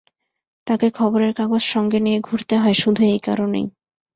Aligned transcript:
তাঁকে 0.67 0.87
খবরের 0.91 1.31
কাগজ 1.33 1.63
সঙ্গে 1.65 1.99
নিয়ে 1.99 2.19
ঘুরতে 2.19 2.55
হয় 2.57 2.75
শুধু 2.75 3.01
এই 3.05 3.19
কারণেই। 3.19 3.65